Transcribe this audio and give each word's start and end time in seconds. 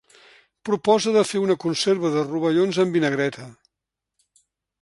Proposa 0.69 1.13
de 1.17 1.23
fer 1.33 1.41
una 1.43 1.57
conserva 1.65 2.13
de 2.15 2.25
rovellons 2.31 2.83
amb 2.85 2.99
vinagreta. 2.99 3.47